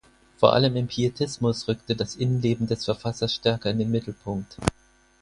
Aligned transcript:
Vor 0.37 0.53
allem 0.53 0.75
im 0.77 0.87
Pietismus 0.87 1.67
rückte 1.67 1.95
das 1.95 2.15
Innenleben 2.15 2.65
des 2.65 2.85
Verfassers 2.85 3.35
stärker 3.35 3.69
in 3.69 3.77
den 3.77 3.91
Mittelpunkt. 3.91 4.57